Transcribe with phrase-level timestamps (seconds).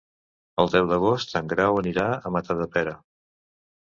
[0.61, 2.95] El deu d'agost en Grau anirà a Matadepera.